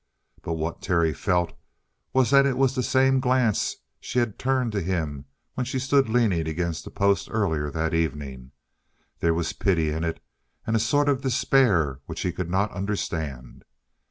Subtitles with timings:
[0.41, 1.53] But what Terry felt
[2.11, 6.09] was that it was the same glance she had turned to him when she stood
[6.09, 8.49] leaning against the post earlier that evening.
[9.19, 10.19] There was a pity in it,
[10.65, 13.63] and a sort of despair which he could not understand.